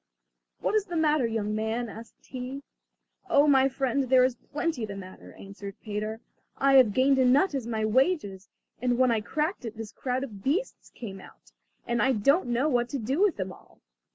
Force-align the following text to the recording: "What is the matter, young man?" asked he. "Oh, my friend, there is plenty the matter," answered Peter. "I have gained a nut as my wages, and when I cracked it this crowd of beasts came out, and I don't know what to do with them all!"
"What 0.61 0.73
is 0.73 0.85
the 0.85 0.95
matter, 0.95 1.27
young 1.27 1.53
man?" 1.53 1.87
asked 1.87 2.25
he. 2.25 2.63
"Oh, 3.29 3.45
my 3.45 3.69
friend, 3.69 4.09
there 4.09 4.23
is 4.23 4.33
plenty 4.35 4.83
the 4.83 4.95
matter," 4.95 5.31
answered 5.33 5.79
Peter. 5.79 6.21
"I 6.57 6.73
have 6.77 6.91
gained 6.95 7.19
a 7.19 7.25
nut 7.25 7.53
as 7.53 7.67
my 7.67 7.85
wages, 7.85 8.49
and 8.81 8.97
when 8.97 9.11
I 9.11 9.21
cracked 9.21 9.63
it 9.63 9.77
this 9.77 9.91
crowd 9.91 10.23
of 10.23 10.41
beasts 10.43 10.89
came 10.89 11.21
out, 11.21 11.51
and 11.85 12.01
I 12.01 12.13
don't 12.13 12.47
know 12.47 12.67
what 12.67 12.89
to 12.89 12.97
do 12.97 13.21
with 13.21 13.37
them 13.37 13.51
all!" 13.53 13.79